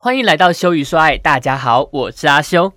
[0.00, 2.72] 欢迎来到修与说爱，大家好，我是阿修。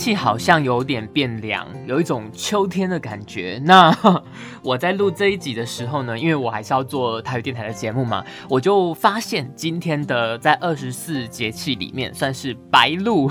[0.00, 3.60] 气好像有点变凉，有一种秋天的感觉。
[3.66, 3.94] 那
[4.64, 13.30] 我在录这一集的时候呢，因为我还是要做台语电台的节目嘛，我就发现今天的在二十四节气里面算是白露。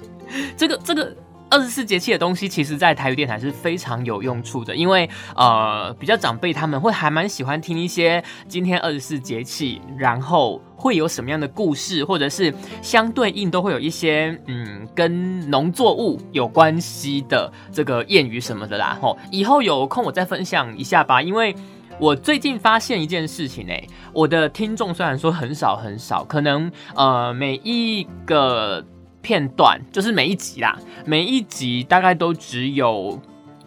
[0.56, 1.14] 这个这个
[1.48, 10.60] 二十四节气的东西，其实在台语电台是非常有用处的，因为呃，比较长辈他们会还蛮喜欢听一些今天二十四节气，然后。
[10.78, 18.96] 会有什么样的故事，或者是相对应都会有一些嗯跟农作物有关系的这个谚语什么的啦。
[19.00, 21.22] 吼，以后有空我再分享一下吧。
[21.22, 21.56] 因为
[21.98, 28.84] 我最近发现一件事情，哎，我的听众虽然说很少很少，可能呃每一个
[29.26, 33.20] 片段就是每一集啦，每一集大概都只有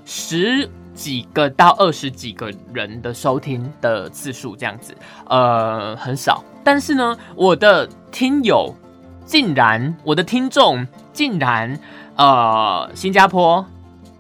[0.06, 0.70] 十。
[0.92, 4.94] 几个到二十几个人的收听的次数这样子，
[5.30, 6.44] 呃，很少。
[6.62, 8.76] 但是呢，我的听友
[9.26, 11.80] 竟然，我的听众竟然，
[12.18, 13.66] 呃，新加坡、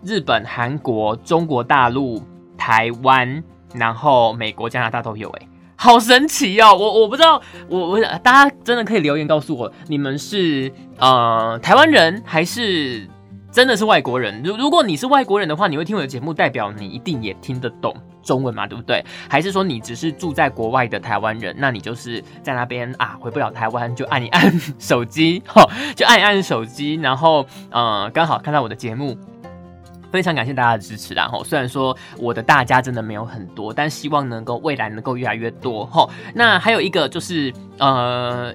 [0.05, 2.23] 日本、韩国、中国大陆、
[2.57, 3.43] 台湾，
[3.73, 5.47] 然后美国、加拿大都有，哎，
[5.81, 6.75] 好神奇哦！
[6.75, 13.07] 我我不知道，我我大家真的可以留言告诉我，你们是呃台湾人还是？
[13.51, 14.43] 真的是外国人。
[14.43, 17.91] 如如果你是外国人的话，你会听我的节目，代表你一定也听得懂
[18.21, 19.03] 中文嘛，对不对？
[19.27, 21.55] 还是说你只是住在国外的台湾人？
[21.57, 29.17] 那你就是在那边啊，回不了台湾就按一按手机，哈，就按一按手机，然后呃，刚好看到我的节目，
[30.11, 31.13] 非常感谢大家的支持。
[31.13, 35.85] 然后虽然说我的大家真的没有很多，但希望能够未来能够越来越多。
[35.85, 38.53] 哈，那还有一个就是呃。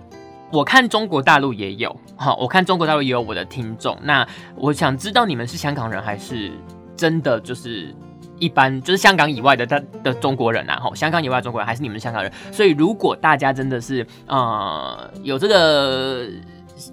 [0.52, 3.98] 我看中国大陆也有，好，我看中国大陆也有我的听众。
[4.02, 6.52] 那我想知道你们是香港人还是
[6.94, 7.92] 真的就是
[8.38, 9.66] 一般就是香港以外的
[10.04, 10.76] 的中国人啊？
[10.76, 12.30] 哈，香港以外的中国人还是你们香港人？
[12.52, 16.28] 所以如果大家真的是呃有这个。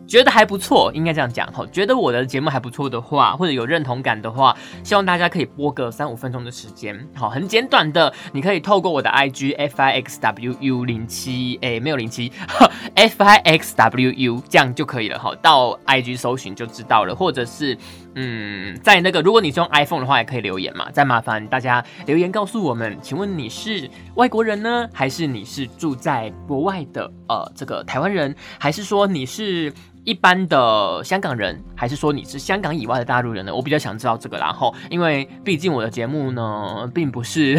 [0.07, 1.65] 觉得还不错，应该这样讲哈。
[1.71, 12.31] 觉得我的节目还不错的话，或者有认同感的话，希望大家可以播个三五分钟的时间，好，很简短的，你可以透过我的 I G F I X W U 零七，哎，没有零七，
[12.95, 15.33] F I X W U 这样就可以了哈。
[15.41, 17.77] 到 I G 搜寻就知道了，或者是
[18.15, 20.89] 嗯，在那个如果你是用 iPhone 的话，也可以留言嘛。
[20.91, 29.71] 再麻烦大家留言告诉我们，请问你是外国人呢，还是你是住在国外的呃这个台湾人，还是说你是？
[30.03, 33.53] 一般的香港人，还是说你是香港以外的大陆人呢？
[33.53, 34.35] 我比较想知道这个。
[34.35, 37.55] 然后，因为毕竟我的节目呢， 并不是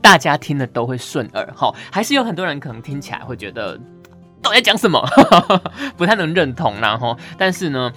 [0.00, 3.78] 大家听的都会顺耳哈，还是有很多人可能听起来会觉得
[4.42, 5.00] 到底在讲什么，
[5.96, 6.80] 不太能认同。
[6.80, 7.92] 然后，但是呢，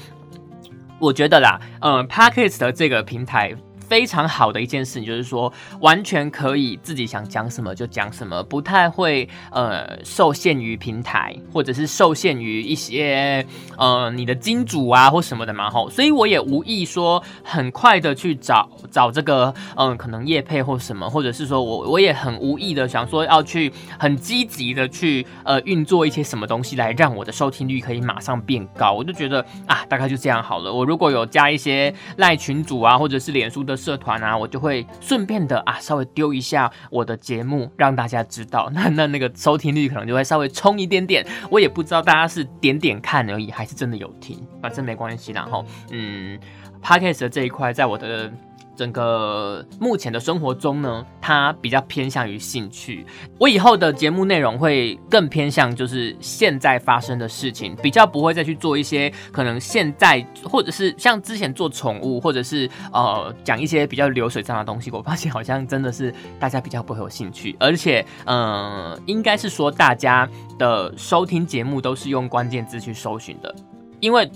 [1.00, 3.54] 我觉得啦，呃 p a r k e s 的这个平台。
[3.88, 13.46] 非常好的一件事情，就是说完全可以自己想讲什么就讲什么，不太会呃受限于平台，或者是受限于一些
[13.78, 15.88] 呃你的金主啊或什么的嘛吼。
[15.90, 28.94] 所以我也无意说很快的去找找这个嗯可能业配或什么，或者是说我我也很无意的想说要去很积极的去呃运作一些什么东西来让我的收听率可以马上变高。
[28.94, 30.74] 我就觉得啊大概就这样好了。
[30.74, 33.75] 我如果有加一些赖群主啊，或者是脸书的。
[33.76, 38.70] 社团啊，我就会顺便的啊，稍微丢一下我的节目，让大家知道。
[38.74, 41.26] 那那那个收听率可能就会稍微冲一点点。
[41.50, 45.32] 我也不知道大家是点点看而已，还是真的有听，反正没关系。
[45.32, 46.40] 然后，嗯
[46.82, 48.32] ，podcast 的这一块，在我的。
[48.76, 53.06] 整个目前的生活中呢，它比较偏向于兴趣。
[53.40, 64.92] 我以后的节目内容会更偏向就是现在发生的事情，比较不会再去做一些可能现在或者是像之前做宠物，或者是呃讲一些比较流水账的东西。
[64.92, 70.30] 我发现好像真的是大家比较不会有兴趣，而且嗯，应该是说大家
[70.60, 73.56] 的收听节目都是用关键字去搜寻的，
[74.00, 74.30] 因为。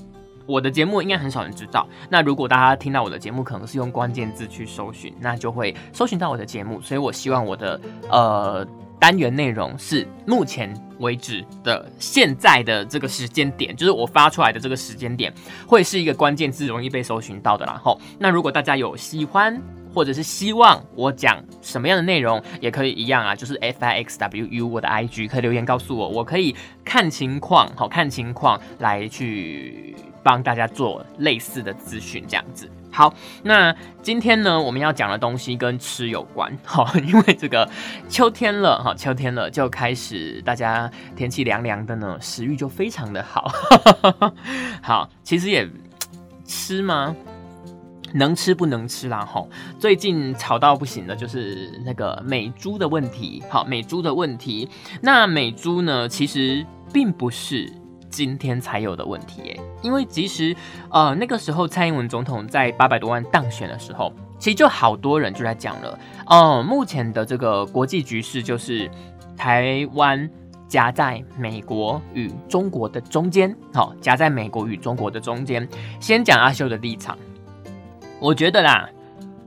[0.49, 1.87] 我的节目应该很少人知道。
[2.09, 6.81] 那如果大家听到我的节目，可能是用关键字去搜寻，那就会搜寻到我的节目。
[6.81, 7.79] 所以我希望我的
[8.09, 8.67] 呃
[8.99, 15.31] 单元内容是目前为止的现在的这个时间点，就是我发出来的这个时间点，
[15.67, 17.63] 会是一个关键字容易被搜寻到的。
[17.67, 19.61] 然后，那如果大家有喜欢。
[19.93, 32.69] 或者是希望我讲什么样的内容，也可以一样啊，就是 f i x w u 我的 i g 可以留言告诉我，我可以看情况，好看情况来去帮大家做类似的资讯，这样子。
[32.91, 33.13] 好，
[33.43, 37.69] 那今天呢，我们要讲的东西跟吃有关，好，因为这个
[38.09, 43.51] 秋天了，哈，秋天了就开始，大家天气凉凉的呢，食欲就非常的好，
[44.81, 45.69] 好，其实也
[46.45, 47.15] 吃吗？
[48.13, 54.69] 能吃不能吃啦，吼，最近吵到不行的就是那个美猪的问题，好，美猪的问题，
[55.01, 57.71] 那美猪呢，其实并不是。
[58.11, 60.55] 今天才有的问题耶，因为其实
[60.89, 68.89] 呃那个时候蔡英文总统在八百多万当选的时候，其实就好多人就在讲了哦，目前的这个国际局势就是
[69.37, 70.27] 台湾
[70.67, 75.69] 夹在美国与中国的中间，好夹在美国与中国的中间。
[75.99, 77.15] 先讲阿修的立场，
[78.19, 78.89] 我觉得啦，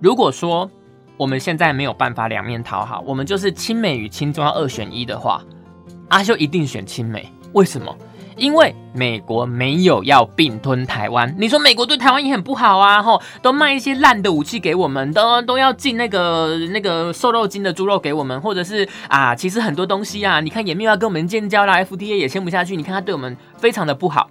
[0.01, 0.71] 如果说
[1.17, 5.43] 我们现在没有办法两面讨好，我们就是亲美与亲中要二选一的话，
[6.09, 7.95] 阿修一定选亲美，为什么？
[8.35, 24.31] 因为美国没有要并吞台湾，你说美国对台湾也很不好啊，吼，都卖一些烂的武器给我们，都都要进那个那个瘦肉精的猪肉给我们，或者是啊，其实很多东西啊，你看也没有要跟我们建交啦，FTA 也签不下去，你看他对我们非常的不好。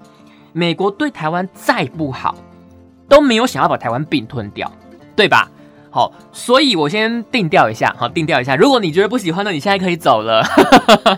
[0.52, 2.36] 美国对台湾再不好，
[3.12, 4.72] 都没有想要把台湾并吞掉，
[5.16, 5.52] 对吧？
[5.90, 8.56] 好，所以我先定调一下，好，定调一下。
[8.56, 10.42] 如果你觉得不喜欢的，你现在可以走了。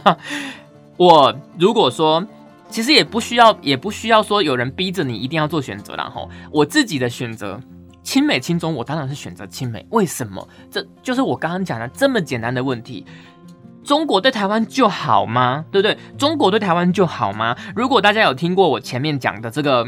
[0.98, 2.26] 我如果说。
[2.70, 7.60] 其实也不需要，也不需要说有人逼着你一定要做选择然后我自己的选择，
[8.02, 9.86] 亲美亲中，我当然是选择亲美。
[9.92, 10.50] 为什么？
[10.72, 13.06] 这就是我刚刚讲的这么简单的问题。
[13.84, 15.64] 中国对台湾就好吗？
[15.72, 15.96] 对不对？
[16.18, 17.56] 中国对台湾就好吗？
[17.76, 19.86] 如果大家有听过我前面讲的这个，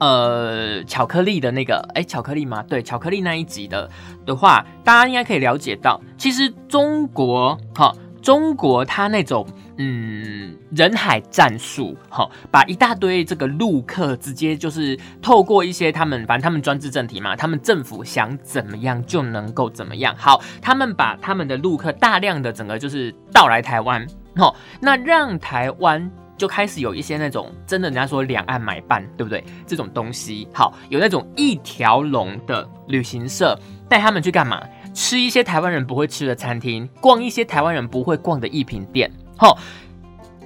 [0.00, 2.62] 呃，巧克力的那个，哎，巧克力吗？
[2.68, 3.88] 对，巧克力那一集的
[4.26, 9.46] 的话，大家应该可以了解到，其实中国，哈，中国它那种。
[9.82, 20.14] 嗯，人海战术，哈，把一大堆这个陆客直接就是透过一些他们，反正他们专制政体嘛，他们政府想怎么样就能够怎么样。
[20.18, 24.06] 好，他们把他们的陆客大量的整个就是到来台湾，
[24.36, 26.10] 好，那让台湾
[26.40, 29.44] 就开始有一些那种真的人家说两岸买办，对不对？
[29.66, 33.54] 这种东西，好，有那种一条龙的旅行社
[33.90, 34.66] 带他们去干嘛？
[34.94, 39.12] 吃一些台湾人不会吃的餐厅，逛一些台湾人不会逛的艺品店。
[39.36, 39.58] 好，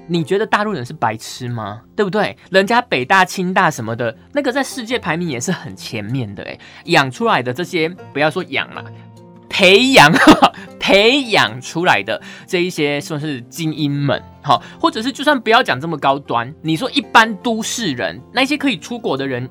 [0.09, 1.83] 你觉得大陆人是白痴吗？
[1.95, 2.37] 对不对？
[2.51, 8.85] 人家北大、清大什么的，那个在世界排名也是很前面的诶，养出来的这些，不要说养了，
[9.49, 10.13] 培养
[10.85, 19.49] 培养出来的这一些算是精英们，好，或者是就算不要讲这么高端，你说一般都市人，那些可以出国的人。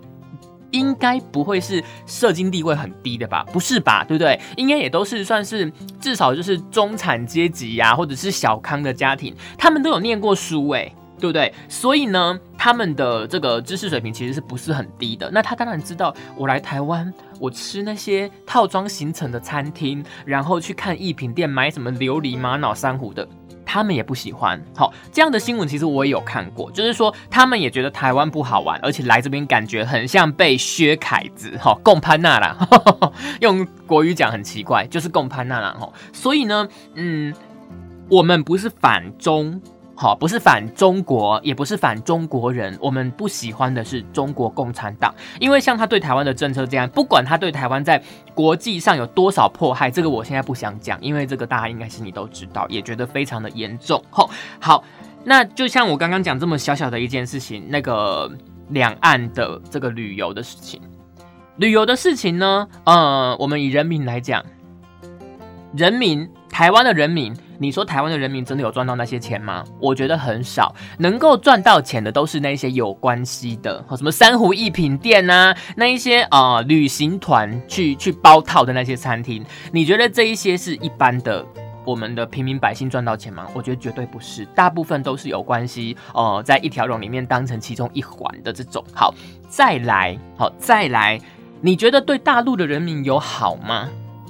[0.69, 3.45] 应该不会是社经地位很低的吧？
[3.53, 4.03] 不是吧？
[4.03, 4.39] 对不对？
[4.57, 5.71] 应该也都是算是
[6.01, 11.53] 至少就是中产阶级呀，或者是小康的家庭，他们都有念过书诶，对不对？
[11.69, 15.29] 所以呢，他们的这个知识水平其实是不是很低的？
[15.31, 23.27] 那他当然知道，我来台湾，我吃那些套装形成的餐厅，然后去看艺品店，买什么琉璃、玛瑙、珊瑚的。
[23.65, 32.55] 他们也不喜欢，好这样的新闻，其实我也有看过，就是说他们也觉得台湾不好玩，而且来这边感觉很像被薛凯子，哈，贡潘纳啦，
[33.39, 37.33] 用国语讲很奇怪，就是贡潘纳啦，哈，所以呢，嗯，
[38.09, 39.59] 我们不是反中。
[39.95, 48.01] 好，不是反中国，也不是反中国人，我们不喜欢的是中国共产党，因为像他对台湾的政策这样，不管他对台湾在
[48.33, 54.03] 国际上有多少迫害，这个我现在不想讲，因为这个大家应该心里都知道，也觉得非常的严重。
[54.09, 54.27] 吼，
[54.59, 54.83] 好，
[55.23, 58.31] 那就像我刚刚讲这么小小的一件事情，那个
[58.69, 60.81] 两岸的这个旅游的事情，
[61.57, 64.43] 旅游的事情呢，呃，我们以人民来讲，
[65.77, 67.31] 人民，台湾的人民。
[67.63, 69.63] 你说台湾的人民真的有赚到那些钱吗？
[69.79, 79.45] 我觉得很少，能够赚到钱的都是那些有关系的，什么珊瑚艺品店啊，那一些啊旅行团去去包套的那些餐厅。
[79.71, 81.45] 你觉得这一些是一般的
[81.85, 83.47] 我们的平民百姓赚到钱吗？
[83.53, 88.83] 我觉得绝对不是，大部分都是有关系哦，在一条龙里面当成其中一环的这种。
[88.93, 89.15] 好，
[89.47, 91.17] 再来，好，再来，
[91.61, 93.87] 你觉得对大陆的人民有好吗？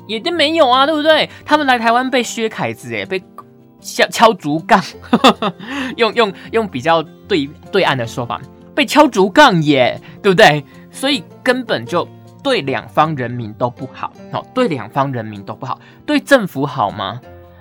[0.08, 1.30] 也都没有啊，对不对？
[1.46, 3.22] 他们来台湾被薛凯子哎，被
[3.80, 4.82] 敲敲竹杠，
[5.98, 8.42] 用用用比较对对岸的说法，
[8.74, 10.64] 被敲竹杠耶，对不对？
[10.92, 12.08] 所以根本就
[12.44, 17.20] 对两方人民都不好，好，对两方人民都不好，对政府好吗？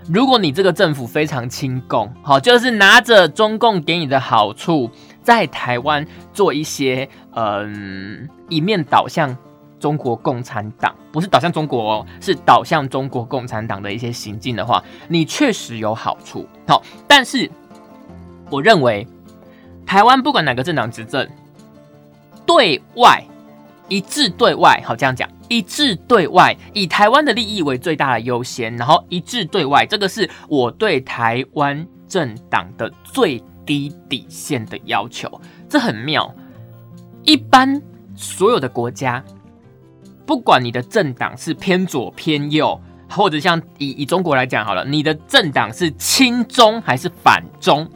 [0.09, 4.91] 如果你这个政府非常亲共，好，就是拿着中共给你的好处，
[5.23, 9.37] 在台湾做一些嗯一面倒向
[9.83, 10.95] 中国共产党。
[11.11, 16.49] 不是导向中国哦，是导向中国共产党的一些行径的话，你确实有好处。
[16.69, 17.51] 好，但是
[18.49, 19.07] 我认为
[19.85, 21.29] 台湾不管哪个政党执政，
[22.47, 23.23] 对外
[23.89, 35.29] 一致对外，好这样讲，一致对外，以台湾的利益为最大的优先，然后一致对外，这个是我对台湾政党的最低底线的要求，
[35.69, 36.33] 这很妙。
[37.25, 37.83] 一般
[38.17, 39.23] 所有的国家。
[40.25, 47.89] 不管你的政党是偏左偏右，或者像以以中国来讲好了，你的政党是亲中还是反中，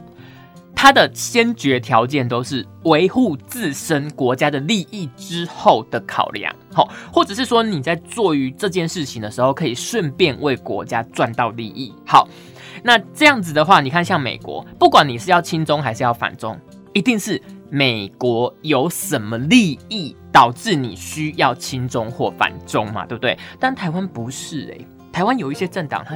[0.75, 11.93] 它的先决条件都是维护自身国家的利益之后的考量，好，或者是说你在做于这件事情的时候，可以顺便为国家赚到利益。
[12.05, 12.27] 好，
[12.83, 16.59] 那这样子的话，你看像美国，不管你是要亲中还是要反中，
[16.93, 17.41] 一定是。
[17.69, 23.07] 美国有什么利益导致你需要亲中或反中嘛？
[23.07, 23.35] 对不对？
[23.59, 26.15] 但台湾不是诶，台湾有一些政党，它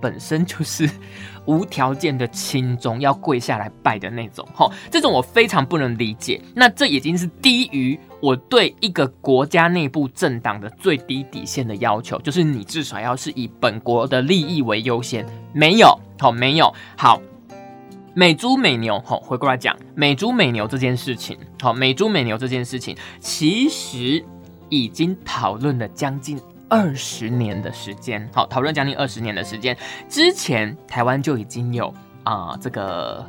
[0.00, 0.90] 本身就是
[1.46, 4.44] 无条件的亲中，要跪下来拜的那种。
[4.52, 6.42] 吼，这种我非常不能理解。
[6.52, 15.24] 那这已经是低于我对一个国家内部政党的最低底线的要求，就是你至少要是以本国的利益为优先。
[15.52, 17.22] 没有，好，没有，好。
[18.12, 24.24] 美猪美牛，好，回过来讲美猪美牛这件事情，好，美猪美牛这件事情，其实
[24.68, 29.76] 已经讨论了将近二十年的时间，好，讨论将近二十年的时间，
[30.08, 33.24] 之前台湾就已经有啊这个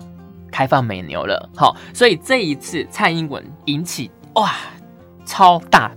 [0.51, 4.51] 开放美牛了，好，所以这一次蔡英文引起哇
[5.25, 5.91] 超大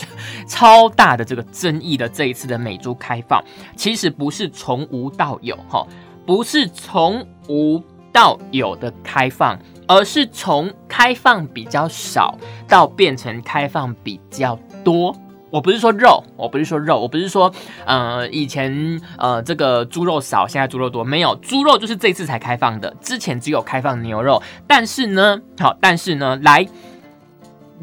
[0.48, 3.44] 超大的这个争议的这一次的美猪开放，
[3.76, 5.86] 其实不是从无到有，哈，
[6.24, 7.82] 不是从无。
[8.12, 12.36] 到有的开放，而是从开放比较少
[12.68, 15.14] 到变成开放比较多。
[15.50, 17.52] 我不是说肉，我不是说肉，我不是说
[17.84, 24.40] 呃以前呃这个猪肉少，现在猪肉多，没有猪肉就是这次才开放的，之前只有开放牛肉。
[24.66, 26.64] 但是呢，好，但是呢，来，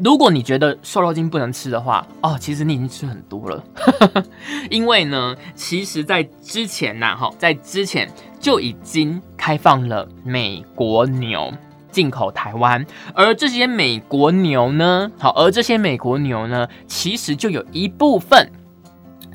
[0.02, 3.62] 如果你觉得瘦肉精不能吃的话，哦，其实你已经吃很多了，
[4.70, 8.10] 因为呢，其实在之前呐，哈，在之前。
[8.40, 11.52] 就已经开放了美国牛
[11.90, 18.50] 进口台湾，而这些美国牛呢，好，而这些美国牛呢，其实就有一部分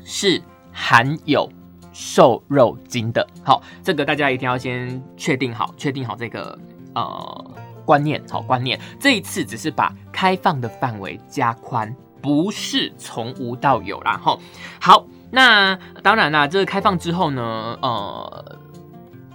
[0.04, 0.40] 是
[0.72, 1.50] 含有
[1.92, 3.26] 瘦肉精的。
[3.42, 6.58] 好，这个大家一定要先确定好，确定好这个
[6.94, 8.80] 呃观念，好观念。
[8.98, 14.18] 这一次只是把开放的范围加宽，不是从无到有啦。
[14.22, 14.38] 哈，
[14.80, 18.58] 好，那当然啦，这个开放之后呢，呃。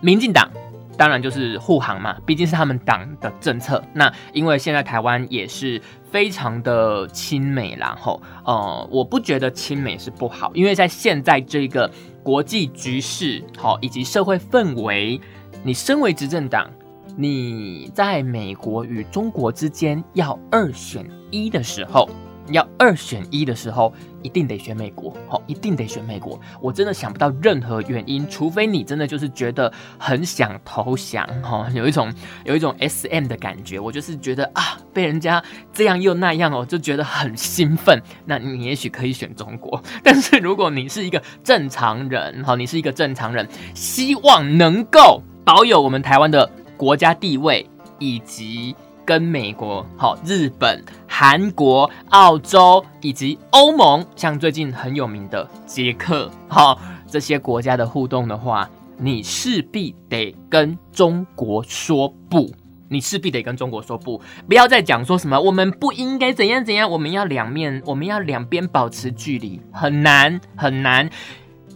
[0.02, 0.50] 民进党
[0.98, 3.82] 当然就是护航嘛，毕竟是他们党的政策。
[3.94, 11.90] 那因为现在台湾也是非常的亲美，然后呃，我不觉得亲美是不好，因为在现在这个
[12.22, 15.22] 国际局势好以及社会氛围，
[15.64, 16.70] 你身为执政党，
[17.16, 22.10] 你在美国与中国之间要二选一的时候。
[22.52, 26.40] 要二选一的时候，一定得选美国，好，一定得选美国。
[26.62, 32.14] 我真的想不到任何原因，除非你真的就是觉得很想投降，哈，有一种
[32.44, 33.80] 有一种 S M 的感觉。
[33.80, 38.02] 我就是觉得啊，被人家这样又那样哦，就觉得很兴奋。
[38.26, 48.76] 那你也许可以选中国，但是如果你是一个正常人，哈，你是一个正常人，希望能够保有我们台湾的国家地位以及。
[49.10, 62.54] 跟美国、好日本、韩国、澳洲以及欧盟，像最近很有名的捷克，好这些国家的互动的话，你势必得跟中国说不，
[62.88, 71.10] 你势必得跟中国说不，不要再讲说什么我们不应该怎样怎样，我们要两面，我们要两边保持距离，很难很难。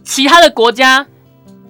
[0.03, 1.07] 其他的国家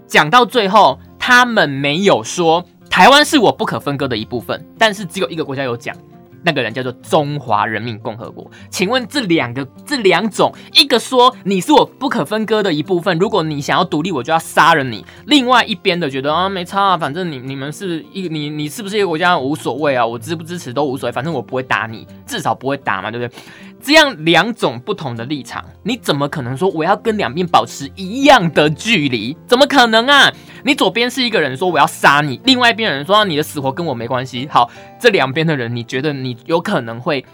[0.07, 2.65] 讲到最后，他们没有说。
[2.93, 5.97] 台湾是我不可分割的一部分，但是只有一个国家有讲，
[6.43, 8.47] 那个人叫做中华人民共和国。
[8.69, 23.41] 请问这两个这两种，一个说你是我不可分割的一部分，如果你想要独立，我就要杀了你；另外一边的觉得啊没差啊，反正你你们是一你你是不是一个国家无所谓啊，我支不支持都无所谓，反正我不会打你，至少不会打嘛，对不对？
[23.83, 29.35] 这样两种不同的立场，你怎么可能说我要跟两边保持一样的距离？
[29.45, 30.31] 怎么可能啊？
[30.63, 34.47] 你左边是一个人说我要杀你，另外一边人说你的死活跟我没关系。
[34.49, 37.25] 好，这两边的人，你觉得你有可能会，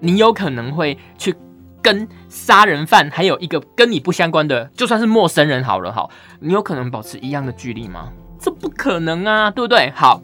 [0.00, 1.34] 你有可能会去
[1.80, 8.10] 跟杀人犯，还有一个跟你不相关的，就算是陌生人好了，好，你有可能保持一样的距离吗？
[8.38, 9.90] 这不可能啊，对不对？
[9.96, 10.20] 好，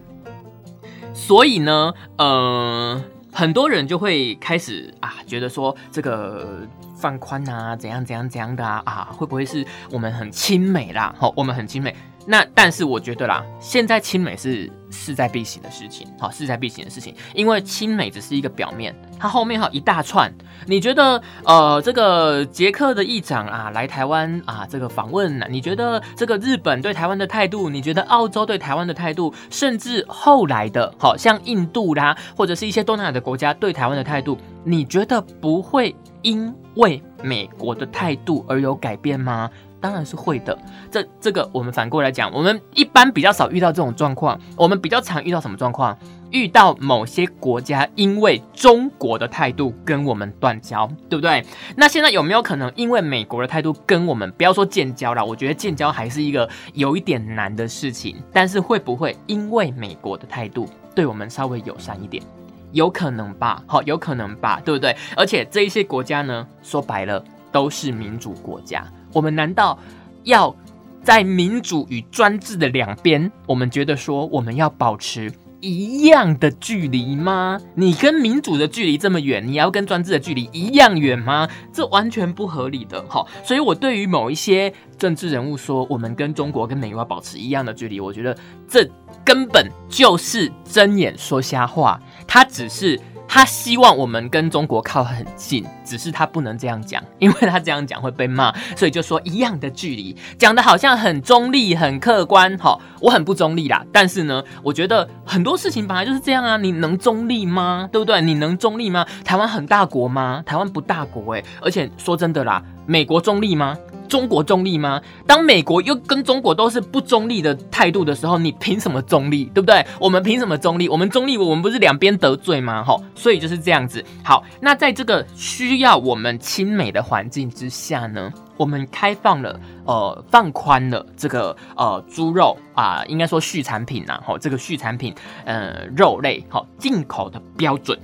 [1.14, 3.02] 所以呢，呃。
[3.32, 11.14] 很多人就会开始啊，觉得说这个放宽啊，怎样怎样怎样的啊，啊，会不会是我们很亲美啦？
[11.18, 11.94] 好，我们很亲美。
[12.26, 20.32] 那但是我觉得啦，现在亲美是势在必行的事情，好，势在必行的事情，因为亲美只是一个表面，它后面还有一大串。
[20.66, 39.50] 你觉得呃，这个捷克的议长啊来台湾啊这个访问，你觉得这个日本对台湾的态度，你觉得澳洲对台湾的态度，甚至后来的，好像印度啦，或者是一些东南亚的国家对台湾的态度，你觉得不会因为美国的态度而有改变吗？
[39.80, 40.56] 当然是会的，
[40.90, 45.96] 这这个我们反过来讲，我们一般比较少遇到这种状况，我们比较常遇到什么状况？
[46.30, 51.44] 遇到某些国家因为中国的态度跟我们断交，对不对？
[51.76, 55.24] 那现在有没有可能因为美国的态度跟我们不要说建交了？
[55.24, 62.22] 我觉得建交还是一个有一点难的事情，但是会不会因为美国的态度对我们稍微友善一点？
[62.70, 64.96] 有可能吧，好，有可能吧，对不对？
[65.16, 68.86] 而且这一些国家呢，说白了都是民主国家。
[69.12, 69.78] 我们难道
[70.24, 70.54] 要
[71.02, 73.30] 在民主与专制的两边？
[73.46, 77.60] 我们觉得说我们要保持一样的距离吗？
[77.74, 81.48] 你跟民主的距离这么远，你要跟专制的距离一样远吗？
[81.72, 83.02] 这完全不合理的。
[83.08, 88.36] 哈，所以我对于某一些政治人物说，我们跟中国跟美国保持一样的距离，我觉得
[88.68, 88.88] 这
[89.24, 92.00] 根本就是睁眼说瞎话。
[92.26, 93.00] 他只是。
[93.32, 102.58] 他希望我们跟中国靠很近，只是他不能这样讲，因为他这样讲会被骂，所以就说一样的距离，讲的好像很中立、很客观。
[102.58, 107.88] 哈，我很不中立啦，但是呢，我觉得很多事情本来就是这样啊，你能中立吗？
[107.92, 108.20] 对不对？
[108.20, 109.06] 你能中立吗？
[109.24, 110.42] 台湾很大国吗？
[110.44, 113.78] 台湾不大国诶，而且说真的啦，美国中立吗？
[114.10, 115.00] 中国中立吗？
[115.26, 119.44] 当美国又跟中国都是不中立的态度的时候，你凭什么中立？
[119.54, 119.86] 对不对？
[120.00, 120.88] 我们凭什么中立？
[120.88, 122.82] 我们中立，我们不是两边得罪吗？
[122.82, 124.04] 吼，所以就是这样子。
[124.24, 135.14] 好，那在这个需要我们亲美的环境之下呢，我们开放了，呃，放宽了这个呃猪肉啊，应该说畜产品呐，吼，这个畜产品，
[135.44, 137.96] 呃，肉类，好，进口的标准。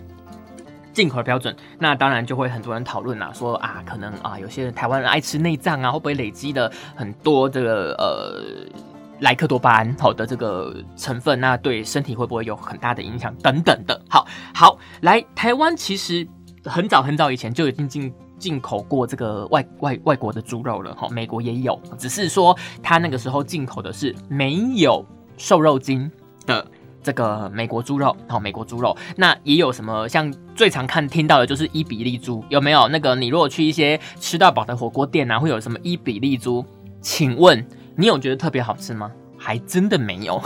[0.96, 8.66] 进口的标准，那当然就会很多人讨论啦，说啊，可能啊，有些人台湾人爱吃内脏啊，会不会累积的很多这个呃
[9.20, 14.00] 莱克多巴胺好的这个成分，那对身体会不会有很大的影响等等的。
[14.08, 16.26] 好，好，来台湾其实
[16.64, 25.04] 很早很早以前就已经进进口过这个外外外国的猪肉了，哈，美国也有，只是说他那个时候进口的是没有
[25.36, 26.10] 瘦肉精
[26.46, 26.66] 的。
[27.06, 30.08] 这个美国猪肉，好，美国猪肉，那也有什么？
[30.08, 32.88] 像最常看听到的就是伊比利猪，有没有？
[32.88, 36.66] 那个你如果去一些吃到饱的火锅店啊，会有什么伊比利猪？
[37.00, 37.64] 请问
[37.94, 39.12] 你有觉得特别好吃吗？
[39.38, 40.42] 还真的没有，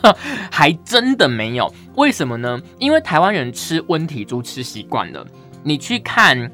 [0.52, 1.72] 还真的没有。
[1.96, 2.60] 为什么呢？
[2.78, 5.26] 因为台湾人吃温体猪吃习惯了。
[5.62, 6.52] 你去看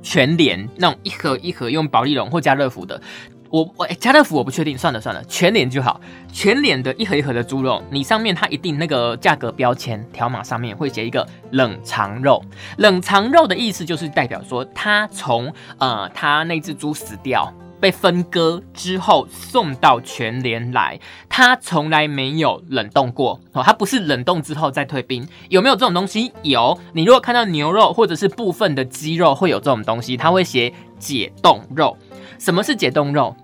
[0.00, 3.02] 全联那种一盒一盒用保利龙或家乐福的。
[3.50, 6.00] 我我家乐福我不确定，算了算了，全脸就好。
[6.32, 12.42] 全脸的一盒一盒的猪肉，你上面它一定那个价格标签条码上面会写一个冷藏肉。
[12.76, 25.26] 冷藏肉的意思就是代表说，它从呃它那只猪死掉被分割之后送到全联来，它从来没有冷冻过哦，它不是冷冻之后再退冰。
[25.48, 26.32] 有没有这种东西？
[26.42, 26.78] 有。
[26.92, 31.96] 你如果看到牛肉或者是部分的鸡肉会有这种东西，它会写解冻肉。
[32.38, 33.34] 什么是解冻肉？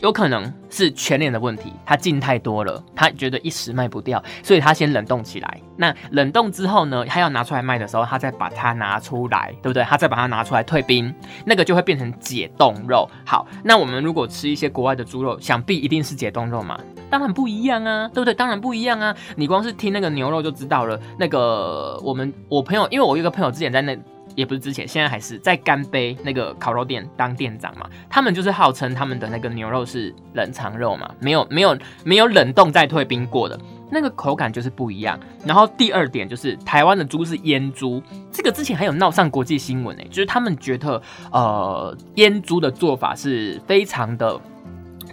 [0.00, 5.60] 有可能是全脸的问题，它进太多了，他觉得一时卖不掉，所以他先冷冻起来。
[5.76, 9.82] 那冷冻之后呢，他要拿出来卖的时候，他再把它拿出来，对不对？
[9.82, 11.12] 他再把它拿出来退冰，
[11.44, 13.10] 那个就会变成解冻肉。
[13.26, 16.78] 好，那我们如果吃一些国外的猪肉，想必一定是解冻肉嘛？
[17.10, 18.32] 当然不一样啊，对不对？
[18.32, 19.12] 当然不一样啊！
[19.34, 20.96] 你光是听那个牛肉就知道了。
[21.18, 23.98] 那个我们我朋友，因为我有个朋友之前在那。
[24.38, 27.90] 也不是之前，现在还是在干杯那个烤肉店当店长嘛。
[28.08, 33.58] 他们就是号称他们的那个牛肉是冷藏肉嘛，没有没有没有冷冻再退冰过的，
[33.90, 35.18] 那个口感就是不一样。
[35.44, 44.40] 然后第二点就是台湾的猪是腌猪，这个之前还有闹上国际新闻呢，就是他们觉得呃腌猪的做法是非常的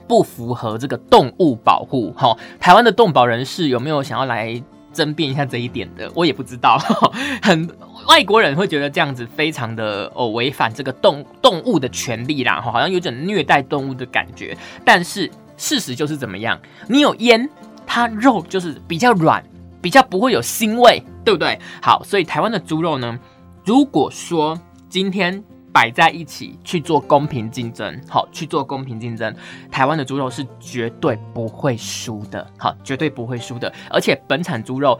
[0.07, 2.13] 不符合这个动物保护。
[2.15, 4.61] 哈，台湾的动保人士有没有想要来？
[4.95, 6.77] 争辩一下这一点的，我也不知道。
[7.43, 7.69] 很
[8.07, 14.55] 外国人会觉得这样子非常的哦违反这个动动物的权利啦，好像有点虐待动物的感觉。
[14.83, 16.59] 但是事实就是怎么样？
[16.87, 17.49] 你有腌，
[17.85, 19.43] 它肉就是比较软，
[19.81, 21.59] 比较不会有腥味，对不对？
[21.81, 23.17] 好，所以台湾的猪肉呢，
[23.63, 29.35] 如果说今天摆在一起去做公平竞争，好去做公平竞争，
[29.69, 34.97] 台湾的猪肉是绝对不会输的，好绝对不会输的，而且本产猪肉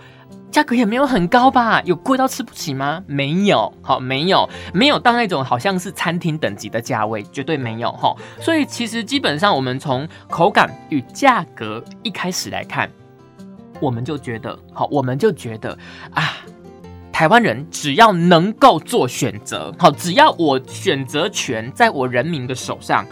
[0.52, 1.82] 价格也没有很高吧？
[1.84, 3.04] 有贵到吃不起吗？
[3.08, 8.16] 没有，好没有没有到那种好像是餐厅等级的价位，绝对没有哈。
[8.40, 12.90] 所以其实基本上我们从口感与价格一开始来看，
[13.80, 15.78] 我们就觉得好，我们就觉得
[16.14, 16.38] 啊。
[17.12, 23.06] 台湾人只要能够做选择，好，只要我选择权在我人民的手上，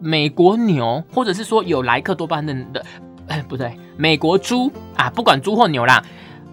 [0.00, 2.84] 美国牛或者是说有莱克多巴胺的，
[3.28, 6.02] 哎，不对，美国猪啊，不管猪或牛啦，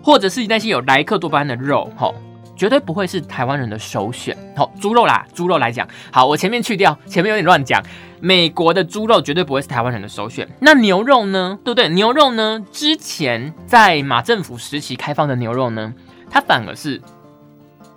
[0.03, 2.11] 或者是那些有莱克多巴胺的肉，哈，
[2.55, 4.37] 绝对不会是台湾人的首选。
[4.55, 7.83] 好，猪肉啦，猪肉来讲，好，我前面去掉，前面有点乱讲，
[8.19, 10.47] 美国的猪肉绝对不会是台湾人的首选。
[10.59, 11.59] 那牛肉呢？
[11.63, 11.89] 对不对？
[11.89, 12.63] 牛肉呢？
[12.71, 15.93] 之前在马政府时期开放的牛肉呢？
[16.29, 17.01] 它反而是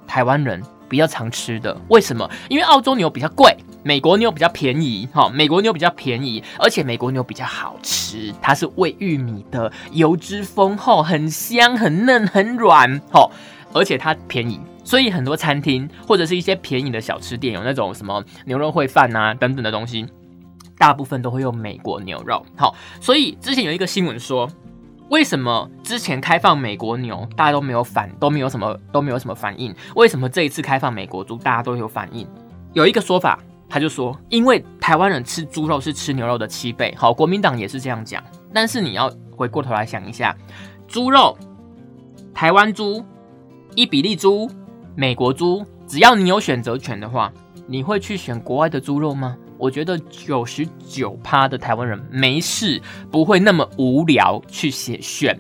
[0.07, 0.63] 台湾人
[0.95, 2.31] 比较常吃的，为什么？
[2.49, 3.53] 因为澳洲牛比较贵，
[3.83, 13.29] 美国牛比较便宜，哈，美国牛比较便宜，而且美国牛比较好吃，它是喂玉米的，油脂丰厚，很香，很嫩，很软，哈，
[13.73, 20.07] 而且它便宜，所以很多餐厅或者是一些便宜的小吃店，有那种什么牛肉烩饭啊等等的东西，
[20.79, 24.49] 大部分都会用美国牛肉，好，所以之前有一个新闻说。
[25.11, 29.75] 为什么之前开放美国牛，大家都没有反，都没有什么，都没有什么反应？
[29.95, 32.27] 为什么这一次开放美国猪，大家都有反应？
[32.73, 33.39] 有一个说法，
[33.69, 36.95] 他就说，因为台湾人吃猪肉是吃牛肉的七倍。
[36.97, 38.23] 好，国民党也是这样讲。
[38.53, 40.35] 但是你要回过头来想一下，
[40.89, 41.37] 猪肉，
[42.33, 43.05] 台湾猪、
[43.75, 44.51] 伊比利猪、
[44.97, 47.33] 美国猪，只要你有选择权的话，
[47.67, 49.37] 你会去选国外的猪肉吗？
[49.65, 52.79] 我觉得九十九趴的台湾人没事
[53.11, 55.35] 不会那么无聊去写选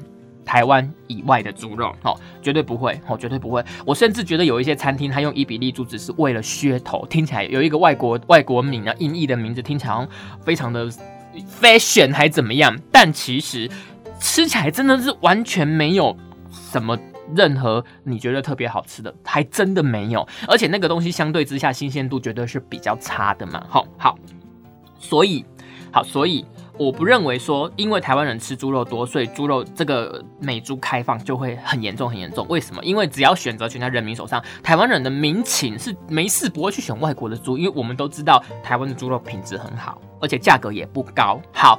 [0.46, 3.62] 台湾以外的猪肉，哦，绝对不会，哦，绝对不会。
[3.84, 10.08] 我甚至觉得有一些餐厅他用伊比利猪只是为了噱头，听起来有一个外国外国名啊，音译的名字听起来
[10.42, 10.88] 非常的
[11.60, 13.70] fashion 还怎么样，但其实
[14.18, 16.16] 吃起来真的是完全没有
[16.50, 16.98] 什么。
[17.34, 23.64] 任何你觉得特别好吃的，还真的没有，而且那个东西相对之下新鲜度绝对是比较差的嘛。
[23.68, 24.18] 好，好，
[24.98, 25.44] 所以，
[25.92, 26.44] 好，所以
[26.76, 32.46] 我不认为说，因为台湾人吃猪肉多，所以猪肉这个美猪开放就会很严重，很严重。
[32.48, 32.84] 为什么？
[32.84, 41.40] 因为只要选择权在人民手上，台湾人的民情是没事不会去选外国的猪，因为我们都知道台湾的猪肉品质很好，而且价格也不高。
[41.52, 41.78] 好，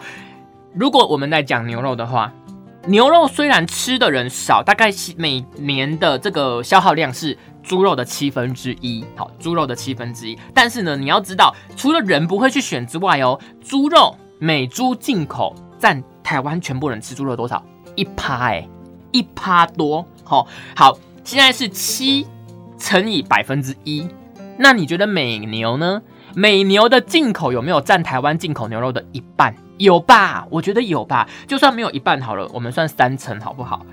[0.73, 2.31] 如果我们在讲牛肉的话。
[2.87, 9.03] 牛肉虽然吃的人少，大概每年的这个消耗量是猪肉的七分之一。
[9.15, 10.37] 好，猪肉的七分之一。
[10.53, 17.63] 但是呢，你要知道，除了人不会去选之外哦，猪肉美猪进口占台湾全部人吃猪肉多少？
[17.95, 18.67] 一趴哎，
[19.11, 20.05] 一趴多。
[20.23, 22.27] 好，好，现在是七
[22.77, 24.07] 乘以百分之一。
[24.59, 26.03] 那你觉得美牛呢？
[26.35, 29.55] 美牛的进口有没有占台湾进口牛肉的一半？
[29.77, 30.47] 有吧？
[30.49, 31.27] 我觉得有吧。
[31.47, 33.85] 就算没有一半好了，我们算三层好不好？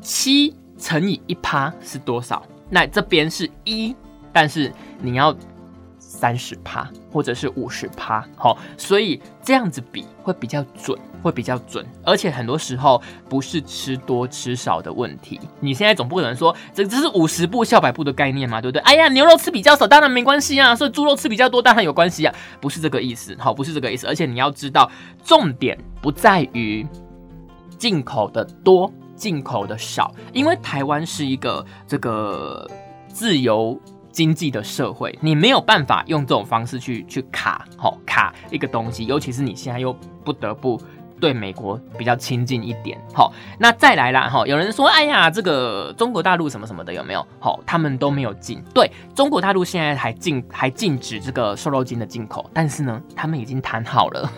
[0.00, 2.42] 七乘以一趴是多少？
[2.70, 3.94] 那这边是一，
[4.32, 5.34] 但是你要。
[6.18, 15.38] 三十趴或者是五十趴，好，所以这样子比会比较准，会比较准，而且很多时候不是吃多吃少的问题。
[15.60, 18.82] 你现在总不可能说这这是五十步笑百步的概念嘛，对不对？
[18.82, 24.08] 哎呀，牛肉吃比较少，当然没关系啊，所以猪肉吃比较多，当然有关系啊，不是这个意思，好，不是这个意思。
[24.08, 24.90] 而且你要知道，
[25.22, 26.84] 重点不在于
[27.78, 32.68] 进口的多，进口的少，因为台湾是一个这个
[33.06, 33.80] 自由。
[34.18, 39.92] 经济的社会，你没有办法用这种方式去去卡，好卡一个东西，尤其是你现在又
[40.24, 40.76] 不得不
[41.20, 47.24] 对美国比较亲近一点，好，那再来啦，哈，有人说，哎呀，这个中国大陆什么什么的有没有？
[47.38, 54.28] 好，他们都没有禁，对中国大陆现在还禁还禁止这个瘦肉精的进口，但是呢，他们已经谈好了，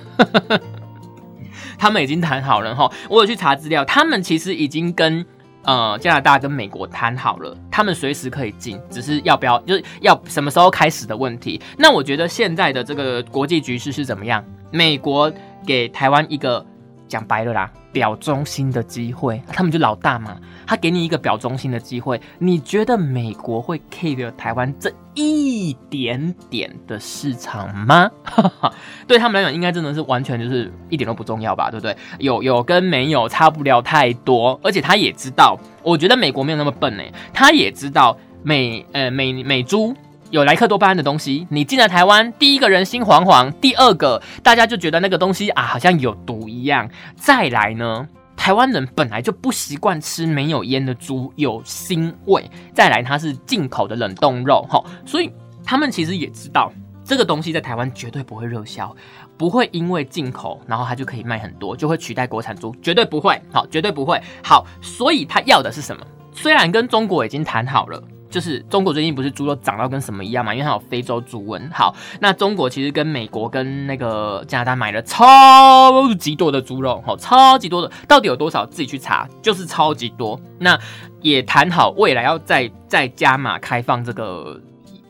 [1.80, 5.24] 他们已经谈好了，哈，我有去查资料，他们其实已经跟。
[5.64, 11.60] 呃，加拿大跟美国谈好了，他们随时可以进，只是要不要，就是要什么时候开始的问题。
[11.76, 14.44] 那我觉得现在的这个国际局势是怎么样？
[14.70, 15.30] 美国
[15.66, 16.64] 给台湾一个
[17.10, 17.70] 讲白了啦。
[17.92, 28.08] 表忠心的机会，他们就老大嘛，他给你一个表忠心的机会，你觉得美国会 care 台湾这一点点的市场吗？
[29.08, 31.96] 对他们来讲，应该真的是完全就是一点都不重要吧，对不对？
[32.20, 37.02] 有有跟没有差不了太多，而且他也知道，我觉得美国没有那么笨呢，
[37.34, 39.92] 他也知道美呃美美猪。
[40.30, 46.88] 有莱克多巴胺的东西，你进了台湾，第一个人心惶惶，第二个大家就觉得那个东西啊，好像有毒一样。
[47.16, 52.48] 再来呢，台湾人本来就不习惯吃没有腌的猪，有腥味。
[52.72, 55.32] 再来，它是进口的冷冻肉，哈，所以
[55.64, 56.72] 他们其实也知道
[57.04, 58.94] 这个东西在台湾绝对不会热销，
[59.36, 66.06] 不会因为进口然后它就可以卖很多，就会取代国产猪，绝对不会，好，绝对不会，好，所以他要的是什么？
[66.32, 68.00] 虽然跟中国已经谈好了。
[68.30, 70.54] 就是中国最近不是猪肉涨到跟什么一样嘛？
[70.54, 71.60] 因为它有非洲猪瘟。
[71.72, 78.64] 好，那中国其实跟美国跟那个加拿大买了超级多的猪肉，好，超级多的，到底有多少？
[78.64, 80.40] 自己去查，就是超级多。
[80.58, 80.78] 那
[81.20, 84.58] 也谈好未来要再再加码开放这个。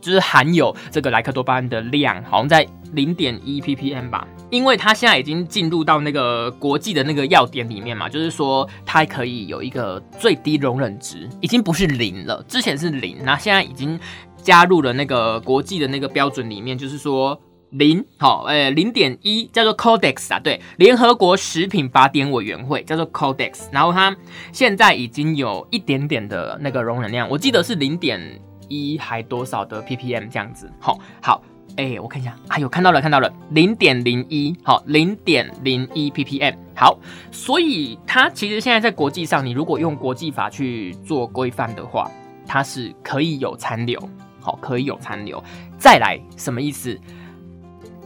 [0.00, 13.98] 就是含有这个莱克多巴胺的量，好像在零点一 ppm 吧，因为它现在已经进入到那个国际的那个要点里面嘛，就是说它可以有一个最低容忍值，已经不是零了，之前是零，那现在已经
[14.36, 24.16] 加入了那个国际的那个标准里面，就是说零，好，诶，零点一叫做 Codex 啊，对，联合国食品法典委员会叫做 Codex，然后它
[24.50, 28.40] 现在已经有一点点的那个容忍量，我记得是零点。
[28.70, 31.42] 一还多少的 ppm 这样子，好，好，
[31.76, 36.98] 哎，我看一下，哎呦，看到了，看到了，零点零一，好，零点零一 ppm，好，
[37.30, 42.10] 所以它其实现在在国际上，你如果用国际法去做规范的话，
[42.46, 44.00] 它是可以有残留，
[44.40, 45.42] 好，可以有残留。
[45.76, 46.98] 再来，什么意思？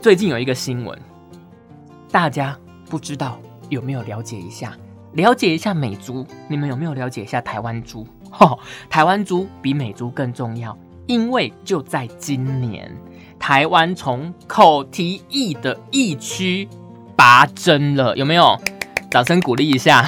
[0.00, 0.98] 最近有一个新闻，
[2.10, 2.58] 大家
[2.90, 4.76] 不知道有没有了解一下？
[5.12, 8.04] 了解一下美猪，你们有没有了解一下台湾猪？
[8.90, 12.90] 台湾猪比美猪更重要，因为就在今年，
[13.38, 16.68] 台湾从口蹄疫的疫区
[17.16, 18.58] 拔针了，有没有？
[19.10, 20.04] 掌声鼓励一下，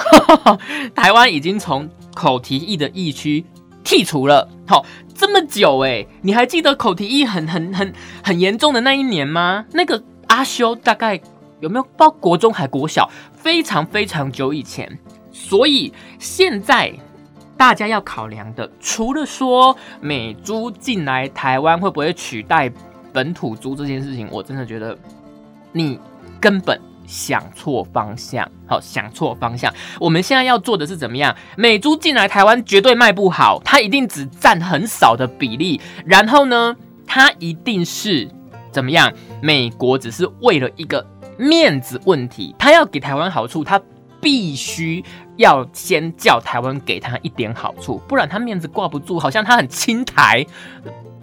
[0.93, 3.45] 台湾已经从口蹄疫的疫区
[3.85, 4.49] 剔除了。
[4.67, 4.85] 好，
[5.15, 7.93] 这么久哎，你还记得口蹄疫很很很
[8.25, 9.65] 很严重的那一年吗？
[9.73, 11.21] 那个阿修大概
[11.61, 13.09] 有没有报国中还国小？
[13.33, 14.99] 非常非常久以前，
[15.31, 16.93] 所以现在。
[17.57, 22.71] 大家要考量的，除了说美猪进来台湾会不会取代
[23.13, 24.97] 本土猪这件事情，我真的觉得
[25.73, 25.99] 你
[26.39, 28.47] 根本想错方向。
[28.67, 29.73] 好，想错方向。
[29.99, 31.35] 我们现在要做的是怎么样？
[31.57, 35.81] 美猪进来台湾绝对卖不好，它一定只占很少的比例。
[36.05, 38.29] 然后呢，它一定是
[38.71, 39.11] 怎么样？
[39.41, 41.07] 美国只是为了一个
[41.39, 43.81] 面子问题，它要给台湾好处，它
[44.27, 45.05] 必须。
[45.37, 50.43] 要先叫台湾给他一点好处，不然他面子挂不住，好像他很亲台。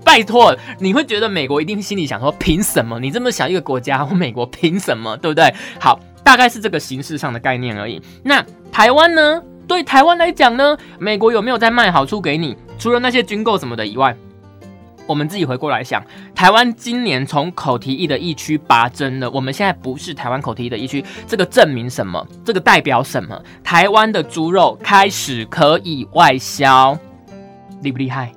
[0.05, 5.51] 拜托，你会觉得美国一定心里想说，凭什么你这么小一个国家，我美国凭什么，对不对？
[5.79, 7.99] 好，大概是这个形式上的概念而已。
[8.23, 9.41] 那台湾呢？
[9.67, 12.55] 对台湾来讲呢，美国有没有在卖好处给你？
[12.77, 14.15] 除了那些军购什么的以外？
[15.05, 22.25] 我们自己回过来想，台湾今年从口蹄疫的疫区拔针了，我们现在不是台湾口蹄疫的疫区，这个证明什么？
[22.45, 23.41] 这个代表什么？
[23.63, 26.97] 台湾的猪肉开始可以外销，
[27.81, 28.31] 厉不厉害？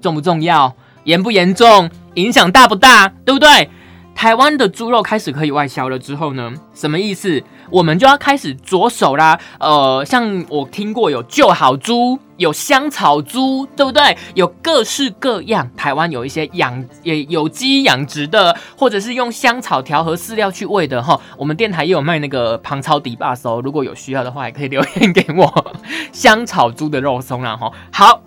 [0.00, 0.74] 重不重要？
[1.04, 1.88] 严不严重？
[2.14, 3.08] 影响大不大？
[3.24, 3.70] 对不对？
[4.18, 6.52] 台湾的猪肉开始可以外销了之后呢？
[6.74, 7.40] 什么意思？
[7.70, 9.38] 我们就要开始着手啦。
[9.60, 14.18] 呃，像我听过有旧好猪，有香草猪，对不对？
[14.34, 15.70] 有各式各样。
[15.76, 21.20] 台湾有一些养也有机养殖的，或者是用香草调和饲料去喂的哈。
[21.36, 25.76] 我们电台也有卖那个旁超底巴哦，如果有需要的话，也可以留言 给我。
[26.10, 27.70] 香草猪的肉松啦哈。
[27.92, 28.20] 好，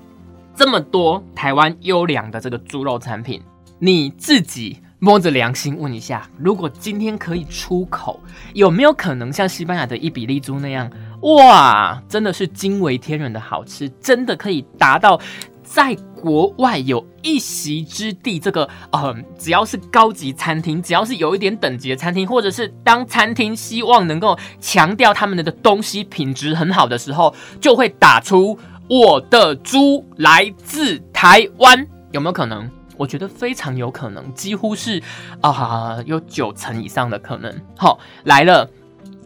[0.55, 3.41] 这么多台湾优良的这个猪肉产品，
[3.79, 4.77] 你自己。
[5.03, 8.19] 摸着良心问一下，如果今天可以出口，
[8.53, 10.87] 有没有可能像西班牙的伊比利猪那样？
[11.21, 15.19] 哇，真的是惊为天人的好吃，真的可以达到
[15.63, 18.37] 在国外有一席之地。
[18.37, 28.55] 这个，嗯，只要是高级餐厅，只要是有一点等级的餐厅，或者是当餐厅希望能够强调他们的东西品质很好的时候，就会打出
[28.87, 32.69] 我的猪来自台湾，有没有可能？
[33.01, 35.01] 我觉得非常有可能，几乎是
[35.41, 37.51] 啊，有九成以上的可能。
[37.75, 38.69] 好，来了，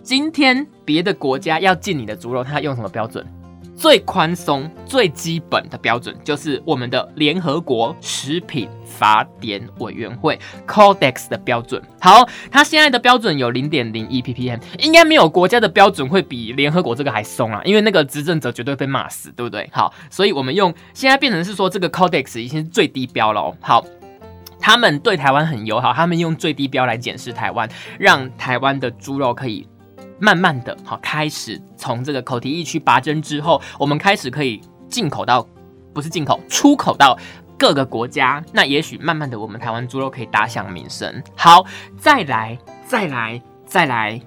[0.01, 3.25] 今天别的国家要进你的猪肉，它用什么标准？
[3.75, 11.81] 最宽松、最基本的标准就是我们的联合国食品法典委员会 Codex 的标准。
[11.99, 19.69] 好，它现在的标准有零点零一 ppm，应该没有国家的标准会比联合国这个还松啊，因为那个执政者绝对被骂死，对不对？
[19.73, 23.53] 好，所以我们用现在变成是说这个 Codex 已经是最低标了。
[23.59, 23.85] 好，
[24.59, 29.67] 他们对台湾很友好，他们用最低标来检视台湾，让台湾的猪肉可以。
[30.19, 35.45] 慢慢的，好，开始从这个口蹄疫区拔针之后，我们开始可以进口到，
[35.93, 37.17] 不是进口，出口到
[37.57, 38.43] 各个国家。
[38.53, 41.21] 那也许慢慢的，我们台湾猪肉可以打响名声。
[41.35, 41.65] 好，
[41.97, 44.21] 再来，再来，再来，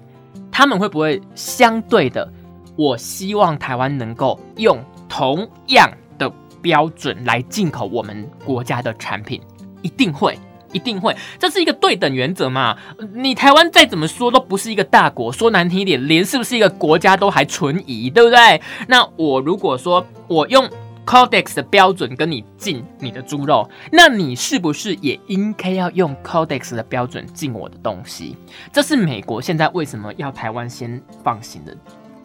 [0.51, 2.33] 他们会不会相对的？
[2.77, 6.31] 我希望台湾能够用同样的
[6.63, 9.43] 标准来进口我们国家的产品，
[9.83, 10.39] 一定会。
[10.73, 12.77] 一定会，这是一个对等原则嘛。
[13.15, 18.61] 你台湾再怎么说都不是一个大国，说难听一点，连是不是一个国家都还存疑，对不对？
[18.87, 20.69] 那我如果说我用
[21.07, 28.37] Codex 的标准跟你进你的猪肉，那你是不是也应该要用 Codex 的标准进我的东西？
[28.73, 31.75] 这是美国现在为什么要台湾先放行的？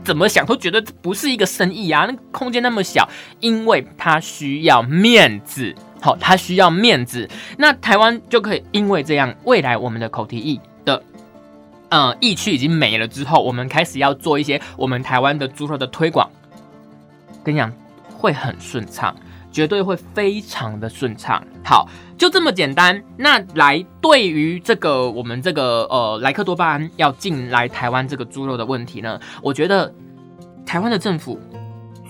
[0.03, 2.06] 怎么想都觉得不是一个生意啊！
[2.06, 3.08] 那空间那么小，
[3.39, 5.73] 因为它需要面子，
[6.04, 7.30] 好，他需要面子。
[7.58, 11.02] 那台湾就可以因为这样，未来我们的口蹄疫的，
[11.88, 16.30] 呃，疫区已经没了之后，我们开始要做一些我们台湾的猪肉的推广。
[17.42, 17.72] 跟你讲，
[18.18, 19.16] 会很顺畅。
[19.50, 21.42] 绝对会非常的顺畅。
[21.63, 21.88] 好，
[22.18, 23.02] 就这么简单。
[23.16, 29.94] 那来对于这个我们这个呃莱克多巴胺要进来台湾这个猪肉的问题呢，我觉得
[30.66, 31.39] 台湾的政府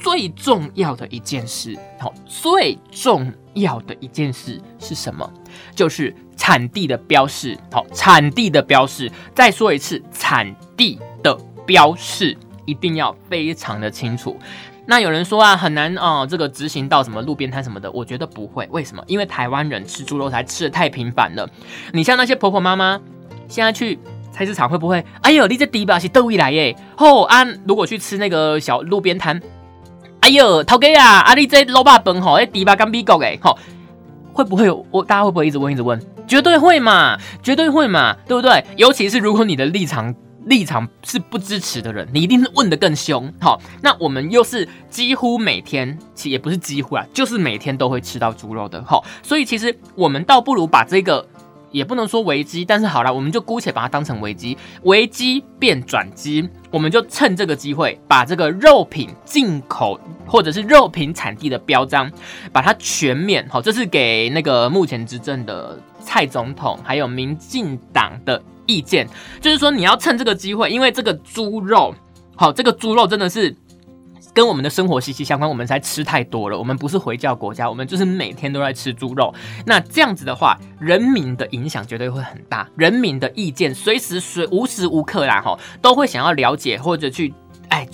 [0.02, 5.30] 最重要的一件事，好，最重要的一件事是什么？
[5.76, 7.58] 就是产地的标示。
[7.72, 9.12] 好，产地的标示。
[9.34, 14.38] 再说一次，产地的标示一定要非常的清楚。
[14.86, 18.68] 那有人说啊，很难哦，这个执行到什么路边摊什么的，我觉得不会。
[18.72, 19.04] 为什么？
[19.08, 21.50] 因为台湾人吃猪肉才吃的太频繁了。
[21.94, 23.00] 你像那些婆婆妈妈，
[23.48, 23.98] 现在去
[24.32, 25.06] 菜市场会不会？
[25.22, 26.76] 哎呦，你这迪巴是豆一来耶！
[26.98, 29.42] 吼啊，如果去吃那个小路边摊，
[30.24, 33.60] 哎呦，头家啊，啊你这老爸本吼，哎迪巴刚比国诶，吼
[34.32, 34.86] 会不会有？
[34.90, 36.02] 我大家会不会一直问一直问？
[36.26, 38.66] 绝对会嘛，绝对会嘛，对不对？
[38.78, 40.16] 尤其是如果你的立场。
[40.46, 43.34] 立场是不支持的人，你一定是问的更凶。
[43.40, 48.84] 好，那我们又是几乎每天，其也不是几乎啊，就是每天都会吃到猪肉的。
[48.84, 51.26] 好，所以其实我们倒不如把这个，
[51.74, 62.10] 也不能说危机，但是好了，我们就姑且把它当成危机，危机变转机，我们就趁这个机会，把这个肉品进口或者是肉品产地的标章，
[62.54, 68.42] 把它全面好，这是给那个目前执政的蔡总统还有民进党的。
[68.66, 69.06] 意见
[69.42, 71.94] 就是说，你要趁这个机会，因为这个猪肉，
[72.34, 73.54] 好，这个猪肉真的是
[74.34, 75.50] 跟我们的生活息息相关。
[75.50, 79.34] 我们才吃太多了，我们不是回教国家，我们就是每天都在吃猪肉。
[79.66, 87.34] 那这样子的话，人民的影响绝对会很大，人民的意见随时随无时无刻啦，哈，都会想要了解或者去，
[87.70, 87.88] 哎，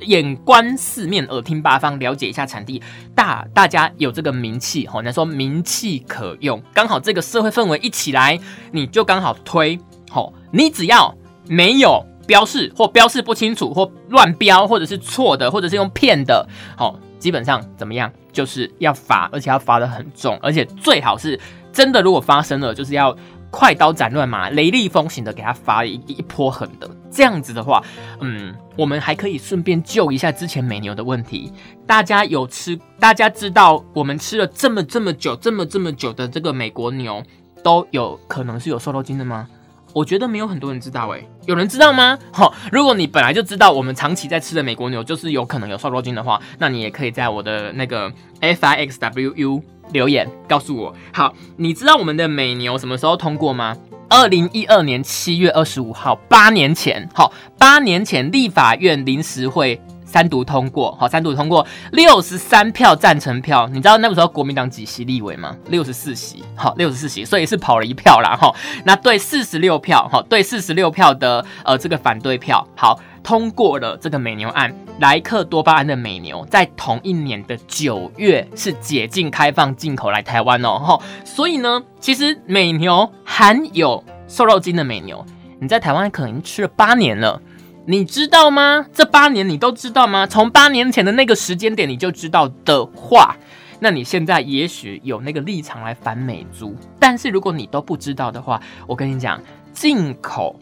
[0.00, 2.82] 眼观四面，耳听八方，了解一下产地。
[3.14, 8.38] 大大家有这个名气，哈，人说名气可用，刚好这个社会氛围一起来，
[8.72, 9.78] 你就刚好推。
[10.10, 11.14] 好，你只要
[11.48, 21.38] 没有标示或标示不清楚或乱标，或者是错的，或者是用骗的，好，基本上怎么样，就是要罚，而且要罚的很重，而且最好是
[21.72, 23.16] 真的，如果发生了，就是要
[23.50, 26.90] 快刀斩乱麻、雷厉风行的给他罚一一波狠的。
[27.10, 27.80] 这样子的话，
[28.20, 31.52] 嗯，我们还可以顺便救一下之前美牛的问题。
[31.86, 37.22] 大家有吃，大家知道我们吃了这么这么久、这么这么久的这个美国牛，
[37.62, 39.46] 都有可能是有瘦肉精的吗？
[39.92, 42.18] 我觉得没有很多人知道诶，有人知道吗？
[42.32, 50.94] 好，如果你本来就知道我们长期在吃的美国牛就是有可能有瘦肉精的话，那你也可以在我的那个 F I X W U 留言告诉我。
[51.12, 53.76] 好，你知道我们的美牛什么时候通过吗？
[54.08, 57.08] 二零一二年七月二十五号，八年前。
[57.14, 59.80] 好，八年前立法院临时会。
[60.14, 65.56] 三读通过，好，三读通过，六十三票赞成票，你知道那个时候国民党几席立委吗？
[65.70, 85.26] 六十四席，好，六十四席，所以是跑了一票啦，哈，那对四十六票，哈，对四十六票的呃这个反对票，好，通过了这个美牛案，莱克多巴胺的美牛在同一年的九月是解禁开放进口来台湾哦，哈，所以呢，其实美牛含有瘦肉精的美牛，
[85.58, 87.42] 你在台湾可能已经吃了八年了。
[87.86, 88.86] 你知道吗？
[88.92, 90.26] 这八年你都知道吗？
[90.26, 93.36] 从八年前的那个时间点你就知道的话，
[93.78, 96.74] 那你现在也许有那个立场来反美猪。
[96.98, 99.38] 但是如果你都不知道的话，我跟你讲，
[99.72, 100.58] 进口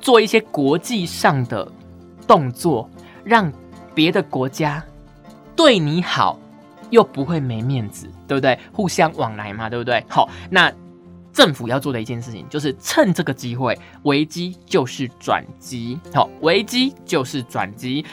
[0.00, 1.70] 做一些国际上的
[2.26, 2.88] 动作，
[3.24, 3.52] 让
[3.94, 4.82] 别的国家
[5.54, 6.38] 对你好，
[6.88, 8.58] 又不会没面子，对不对？
[8.72, 10.02] 互相往来嘛，对不对？
[10.08, 10.72] 好，那。
[11.32, 15.98] 政府要做的一件事情，就是趁这个机会，危机就是转机。
[16.12, 18.04] 好，危机就是转机。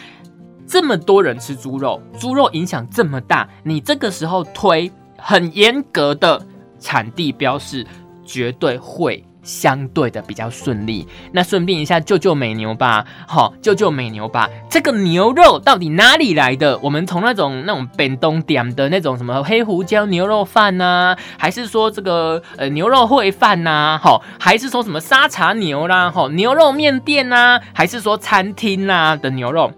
[0.65, 6.45] 这么多人吃猪肉，猪肉影响这么大，你这个时候推很严格的
[6.79, 7.85] 产地标示，
[8.23, 9.25] 绝对会。
[9.41, 14.49] 相对的比较顺利，那顺便一下救救美牛吧，好救救美牛吧。
[14.69, 16.77] 这个牛肉到底哪里来的？
[16.79, 29.71] 我们从那种那种本东点的那种什么黑胡椒牛肉饭呐，还是说这个呃牛肉烩饭呐，好，还是说什么沙茶牛啦，好牛肉面店呐，还是说餐厅呐的牛肉，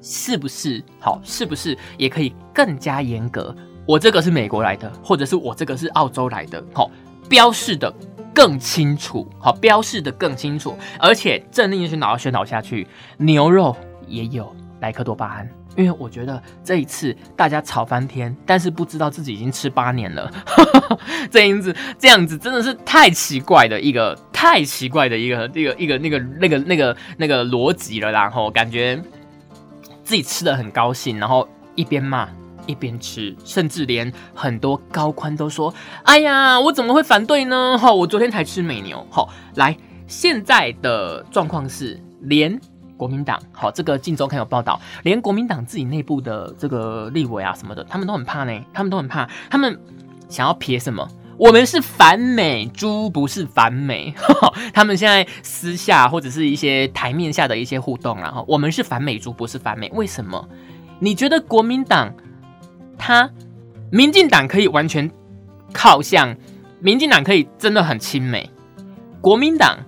[0.00, 1.20] 是不是好？
[1.24, 3.54] 是不是也可以更加严格？
[3.84, 6.90] 我这个是美国来的，或者是我这个是澳洲来的，好。
[7.28, 7.94] 标示的
[8.34, 12.86] 更清楚，好，标示的更清楚，而且正令宣导要宣导下去，
[13.18, 13.76] 牛肉
[14.06, 15.48] 也有莱克多巴胺。
[15.76, 20.28] 因为我觉得这一次大家吵翻天，但是不知道自己已经吃八年了，
[21.30, 29.00] 这样子这样子真的是太奇怪的一个太奇怪的一个一个一个那个那个那个那个逻辑了，然后感觉
[30.02, 32.28] 自己吃的很高兴，然后一边骂
[32.70, 37.76] 一边吃，甚至连很多高官都说：“哎呀，我怎么会反对呢？
[37.76, 42.58] 哈，我昨天才吃美牛。”好，来，现在的状况是连。
[42.96, 48.52] 国民党好，这个《镜周刊》有报道，连国民党自己内部的这个立委啊什么的，他们都很怕呢。
[48.74, 49.80] 他们都很怕，他们
[50.28, 51.08] 想要撇什么？
[51.38, 54.12] 我们是反美猪，不是反美。
[54.74, 59.90] 他们现在私下或者是一些台面下的一些互动，然后我们是反美猪，不是反美。
[59.94, 60.46] 为什么？
[60.98, 62.12] 你觉得国民党
[63.00, 63.28] 他
[63.90, 65.10] 民进党可以完全
[65.72, 66.36] 靠向
[66.80, 68.48] 民进党可以真的很亲美，
[69.20, 69.78] 国民党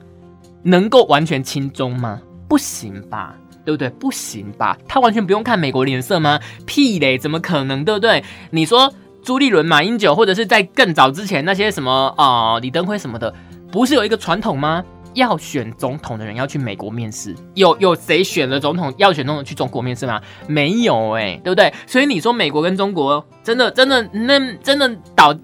[0.62, 2.20] 能够完全亲中吗？
[2.48, 3.90] 不行吧，对不对？
[3.90, 6.40] 不行吧，他完全不用看美国脸色吗？
[6.66, 8.24] 屁嘞，怎么可能，对不对？
[8.50, 8.92] 你说
[9.22, 13.32] 朱立伦、马英九，或者是在更早之前那些什么啊，李登辉什么的，
[13.70, 14.82] 不是有一个传统吗？
[15.14, 20.20] 要选总统的人要去美国面试，有有谁选了总统要选总统去中国面试吗？
[20.46, 21.72] 没有哎，对不对？
[21.86, 25.34] 所以你说美国跟中国真的真的那真的倒。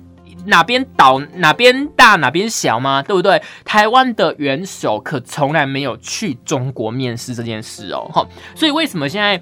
[0.47, 3.03] 哪边倒哪边大哪边小吗？
[3.03, 3.43] 对不对？
[3.65, 8.27] 台湾的元首可从来没有去中国面试这件事哦，哈。
[8.55, 9.39] 所以为什么现在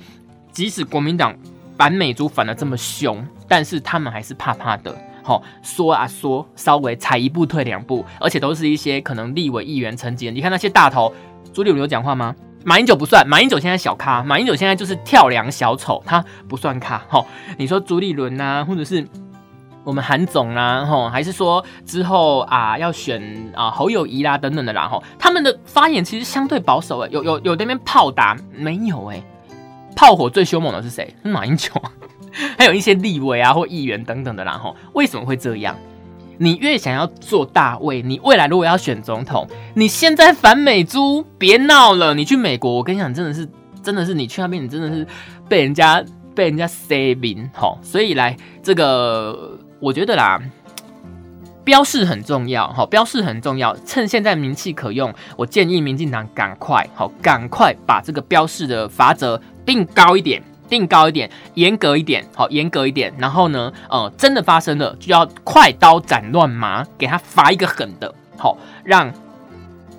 [0.51, 1.37] 即使国民党
[1.77, 4.97] 反美猪反的这么凶，但是他们还是怕怕的，
[5.27, 10.31] 吼，说啊说，稍微踩一步退两步，而且都是一些可能立委议员层级。
[10.31, 11.13] 你看那些大头，
[11.53, 12.35] 朱立伦有讲话吗？
[12.65, 17.25] 马英九不算，马英九现在小咖，马英九现在就是跳梁小丑，他不算咖，哈。
[17.59, 19.07] 你说朱立伦呐，或者是？
[19.85, 23.23] 我们韩总啦，吼，还是说之后啊要选
[23.55, 29.23] 啊侯友谊啦等等的啦，吼，他们的发言其实相对保守诶，有有有那边炮打没有诶，
[29.95, 31.15] 炮火最凶猛的是谁？
[31.23, 31.71] 马英九，
[32.59, 35.77] 还有一些立委啊或议员等等的啦，吼，为什么会这样？
[36.39, 43.49] 你越想要做大位，你未来如果要选总统，你现在反美猪，别闹了，你去美国，我跟你讲，真的是
[43.83, 45.07] 真的是你去那边，你真的是
[45.49, 49.59] 被人家被人家塞名，吼，所以来这个。
[49.79, 50.41] 我觉得啦，
[51.63, 53.77] 标示很重要，好，标示很重要。
[53.85, 63.13] 趁现在名气可用，我建议民进党赶快，好，赶快把这个标示的法则定高一点，定高一点，严格一点，好，严格一点。
[63.19, 69.13] 然后呢，呃，真的发生了，就要快刀斩乱麻，给他罚一个狠的，好，让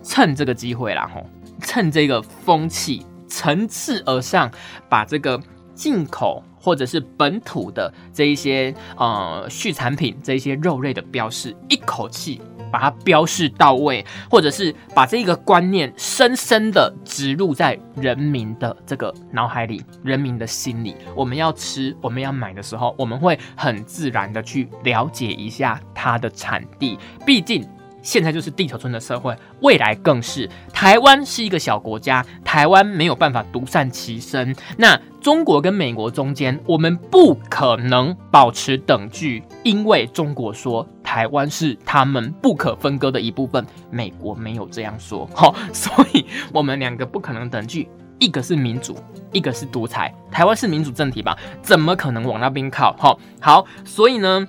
[0.04, 1.26] 趁这个机会啦，吼，
[1.62, 4.52] 趁这个风气层次而上，
[4.90, 5.40] 把这个
[5.74, 6.44] 进口。
[6.60, 12.42] 或者是本土的这一些呃畜产品，这一些肉类的标示，一口气
[12.72, 20.96] 把它标示到位，或者是把这个观念深深的植入在人民的这个脑海里、人民的心里。
[21.16, 27.68] 我们要吃，我们要买的时候，我们会很自然的去了解一下它的产地，毕竟。
[28.08, 30.50] 现在就是地球村的社会，未来更是。
[30.72, 34.56] 台湾是一个小国家，台湾没有办法独善其身。
[34.78, 45.30] 那中国跟美国中间，我们不可能保持等距，因为中国说台湾是他们不可分割的一部分，美国没有这样说。
[45.36, 47.90] 好， 所以我们两个不可能等距，
[48.20, 48.98] 一个是民主，
[49.34, 50.16] 一个是独裁。
[50.32, 51.38] 台湾是民主政体吧？
[51.62, 52.96] 怎么可能往那边靠？
[52.98, 54.48] 好，好，所以呢？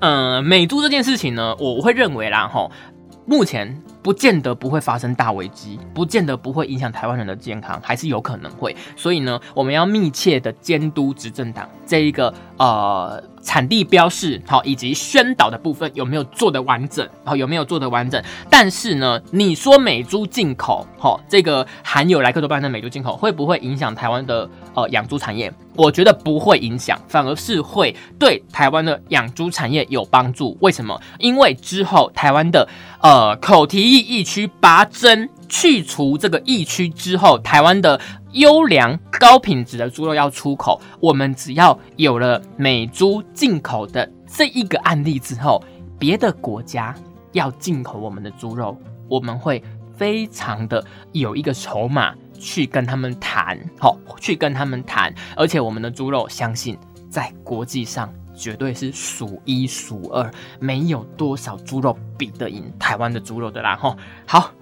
[0.00, 2.70] 呃，美猪这件事情呢，我会认为啦，吼，
[3.26, 8.74] 目前不见得不会发生大危机，不见得不会影响台湾人的健康，还是有可能会。
[8.96, 13.22] 所以呢，我们要密切的监督执政党这一个呃。
[13.42, 17.08] 产地标示好，以及宣导的部分有没有做的完整？
[17.24, 18.22] 好，有没有做的完整？
[18.50, 25.50] 但是呢，你说美猪进口，好，这个含有莱克多巴胺的美猪进口会不会影响台湾的呃养猪产业？
[25.74, 30.54] 我觉得不会影响，反而是会对台湾的养猪产业有帮助。
[30.60, 31.00] 为什么？
[31.18, 32.68] 因为之后台湾的
[33.00, 38.00] 呃口蹄疫疫区拔针去除这个疫区之后，台湾的。
[38.32, 45.60] 优良高品质的猪肉要出口，我们只要有了美猪进口的这一个案例之后，
[45.98, 46.94] 别的国家
[47.32, 49.60] 要进口我们的猪肉，我们会
[49.96, 56.78] 非常的有一个筹码去跟他们谈，好，去跟他们谈，而且我们的猪肉相信
[57.10, 60.30] 在国际上绝对是数一数二，
[60.60, 64.52] 没有多少猪肉比得赢台湾的猪肉的啦，吼，好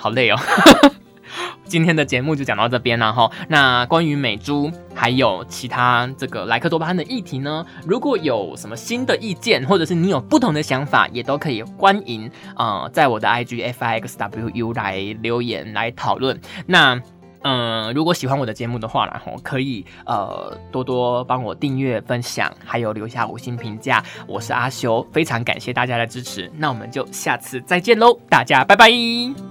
[0.00, 0.36] 好累哦。
[1.64, 3.30] 今天的节目就讲到这边了哈。
[3.46, 16.40] 那关于美珠还有其他这个莱克多巴胺的议题呢，如果有什么新的意见，或者是你有不同的想法，也都可以欢迎啊，在我的 IG F I X W U 来留言来讨论。
[16.66, 17.00] 那
[17.42, 24.02] 嗯，如果喜欢我的节目的话，然后可以呃多多帮我订阅、分享，还有留下五星评价。
[24.26, 26.50] 我是阿修，非常感谢大家的支持。
[26.56, 29.49] 那我们就下次再见喽，大家拜拜。